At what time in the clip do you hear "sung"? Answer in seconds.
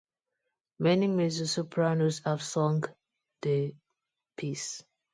2.41-2.83